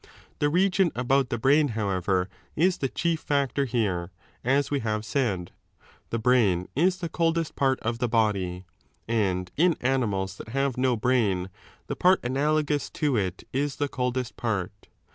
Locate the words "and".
9.07-9.51